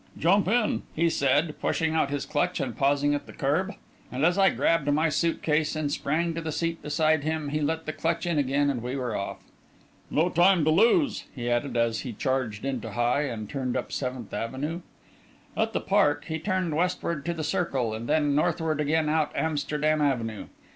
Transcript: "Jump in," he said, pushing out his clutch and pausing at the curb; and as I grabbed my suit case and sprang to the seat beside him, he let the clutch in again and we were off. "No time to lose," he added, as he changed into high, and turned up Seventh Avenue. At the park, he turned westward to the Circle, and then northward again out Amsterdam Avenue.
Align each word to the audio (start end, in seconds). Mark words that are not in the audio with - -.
"Jump 0.17 0.47
in," 0.47 0.81
he 0.95 1.11
said, 1.11 1.53
pushing 1.61 1.93
out 1.93 2.09
his 2.09 2.25
clutch 2.25 2.59
and 2.59 2.75
pausing 2.75 3.13
at 3.13 3.27
the 3.27 3.31
curb; 3.31 3.75
and 4.11 4.25
as 4.25 4.35
I 4.35 4.49
grabbed 4.49 4.91
my 4.91 5.09
suit 5.09 5.43
case 5.43 5.75
and 5.75 5.91
sprang 5.91 6.33
to 6.33 6.41
the 6.41 6.51
seat 6.51 6.81
beside 6.81 7.23
him, 7.23 7.49
he 7.49 7.61
let 7.61 7.85
the 7.85 7.93
clutch 7.93 8.25
in 8.25 8.39
again 8.39 8.71
and 8.71 8.81
we 8.81 8.95
were 8.95 9.15
off. 9.15 9.37
"No 10.09 10.29
time 10.29 10.63
to 10.65 10.71
lose," 10.71 11.25
he 11.35 11.51
added, 11.51 11.77
as 11.77 11.99
he 11.99 12.13
changed 12.13 12.65
into 12.65 12.93
high, 12.93 13.25
and 13.25 13.47
turned 13.47 13.77
up 13.77 13.91
Seventh 13.91 14.33
Avenue. 14.33 14.81
At 15.55 15.71
the 15.73 15.79
park, 15.79 16.25
he 16.25 16.39
turned 16.39 16.75
westward 16.75 17.23
to 17.25 17.33
the 17.35 17.43
Circle, 17.43 17.93
and 17.93 18.09
then 18.09 18.33
northward 18.33 18.81
again 18.81 19.07
out 19.07 19.31
Amsterdam 19.35 20.01
Avenue. 20.01 20.47